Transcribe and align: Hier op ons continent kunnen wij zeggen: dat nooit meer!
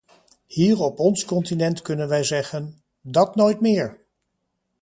Hier 0.47 0.79
op 0.79 0.99
ons 0.99 1.25
continent 1.25 1.81
kunnen 1.81 2.07
wij 2.07 2.23
zeggen: 2.23 2.83
dat 3.01 3.35
nooit 3.35 3.61
meer! 3.61 4.05